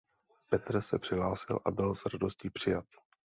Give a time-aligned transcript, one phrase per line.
[0.49, 2.85] Petr se přihlásil a byl s radostí přijat.